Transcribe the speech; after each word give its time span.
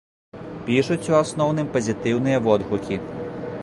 Пішуць 0.69 1.11
у 1.13 1.17
асноўным 1.21 1.71
пазітыўныя 1.77 2.37
водгукі. 2.49 2.95